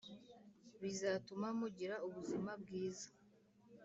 bizatuma 0.81 1.47
mugira 1.59 1.95
ubuzima 2.07 2.51
bwiza. 2.61 3.07